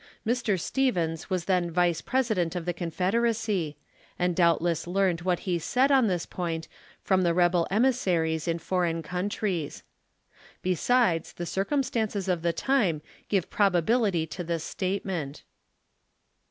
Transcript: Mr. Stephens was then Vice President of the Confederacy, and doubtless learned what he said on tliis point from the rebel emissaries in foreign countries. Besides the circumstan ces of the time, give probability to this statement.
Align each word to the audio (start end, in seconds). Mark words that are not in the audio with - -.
Mr. 0.25 0.59
Stephens 0.59 1.29
was 1.29 1.45
then 1.45 1.69
Vice 1.69 2.01
President 2.01 2.55
of 2.55 2.65
the 2.65 2.73
Confederacy, 2.73 3.77
and 4.17 4.35
doubtless 4.35 4.87
learned 4.87 5.21
what 5.21 5.41
he 5.41 5.59
said 5.59 5.91
on 5.91 6.07
tliis 6.07 6.27
point 6.27 6.67
from 7.03 7.21
the 7.21 7.35
rebel 7.35 7.67
emissaries 7.69 8.47
in 8.47 8.57
foreign 8.57 9.03
countries. 9.03 9.83
Besides 10.63 11.33
the 11.33 11.45
circumstan 11.45 12.09
ces 12.09 12.27
of 12.27 12.41
the 12.41 12.51
time, 12.51 13.03
give 13.29 13.51
probability 13.51 14.25
to 14.25 14.43
this 14.43 14.63
statement. 14.63 15.43